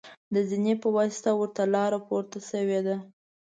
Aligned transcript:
د 0.33 0.35
زینې 0.49 0.73
په 0.81 0.87
واسطه 0.97 1.31
ورته 1.39 1.63
لاره 1.73 1.99
پورته 2.07 2.39
شوې 2.49 2.79
ده. 2.87 2.95